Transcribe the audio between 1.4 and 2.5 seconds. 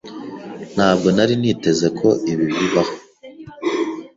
niteze ko ibi